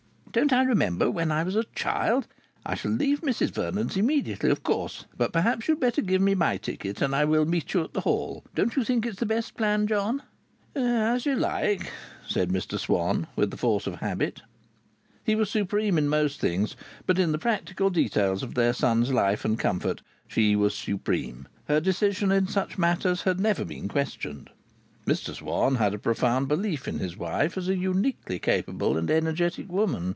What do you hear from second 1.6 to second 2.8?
child! I